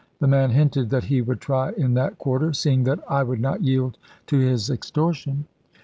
[0.17, 3.61] The man hinted that he would try in that quarter, seeing that I would not
[3.61, 5.45] yield to his extortion."